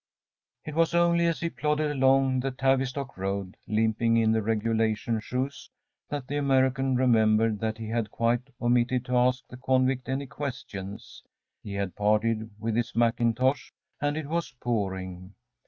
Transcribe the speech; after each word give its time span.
It 0.65 0.73
was 0.73 0.95
only 0.95 1.27
as 1.27 1.41
he 1.41 1.51
plodded 1.51 1.91
along 1.91 2.39
the 2.39 2.49
Tavistock 2.49 3.15
Road, 3.19 3.55
limping 3.67 4.17
in 4.17 4.31
the 4.31 4.41
regulation 4.41 5.19
shoes, 5.19 5.69
that 6.09 6.27
the 6.27 6.37
American 6.37 6.95
remembered 6.95 7.59
that 7.59 7.77
he 7.77 7.87
had 7.89 8.09
quite 8.09 8.41
omitted 8.59 9.05
to 9.05 9.15
ask 9.17 9.43
the 9.47 9.57
convict 9.57 10.09
any 10.09 10.25
questions. 10.25 11.21
He 11.61 11.73
had 11.75 11.95
parted 11.95 12.49
with 12.59 12.75
his 12.75 12.95
mackintosh, 12.95 13.71
and 14.01 14.17
it 14.17 14.25
was 14.27 14.55
pouring. 14.59 15.35